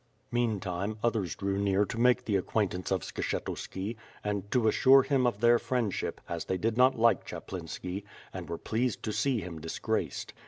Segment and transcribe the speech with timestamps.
[0.31, 5.41] Meantime, others drew near to make the acquaintance of Skshetuski, and to assure him of
[5.41, 8.03] their friendship, as they did not like Chaplinski,
[8.33, 10.33] and were pleased to see him disgraced.